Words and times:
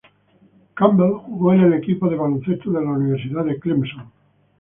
Campbell 0.73 1.11
jugó 1.27 1.53
en 1.53 1.61
el 1.61 1.73
equipo 1.75 2.09
de 2.09 2.15
baloncesto 2.15 2.71
de 2.71 2.81
la 2.83 2.89
Universidad 2.89 3.45
de 3.45 3.59
Clemson. 3.59 4.11